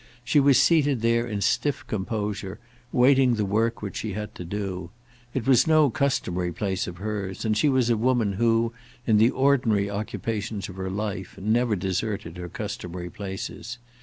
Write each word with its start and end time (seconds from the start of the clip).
She 0.23 0.39
was 0.39 0.59
seated 0.59 1.01
there 1.01 1.27
in 1.27 1.41
stiff 1.41 1.85
composure, 1.85 2.57
waiting 2.91 3.35
the 3.35 3.45
work 3.45 3.83
which 3.83 3.97
she 3.97 4.13
had 4.13 4.33
to 4.33 4.43
do. 4.43 4.89
It 5.35 5.45
was 5.45 5.67
no 5.67 5.91
customary 5.91 6.51
place 6.51 6.87
of 6.87 6.97
hers, 6.97 7.45
and 7.45 7.55
she 7.55 7.69
was 7.69 7.91
a 7.91 7.97
woman 7.97 8.33
who, 8.33 8.73
in 9.05 9.17
the 9.17 9.29
ordinary 9.29 9.91
occupations 9.91 10.67
of 10.69 10.77
her 10.77 10.89
life, 10.89 11.37
never 11.37 11.75
deserted 11.75 12.37
her 12.37 12.49
customary 12.49 13.11
places. 13.11 13.77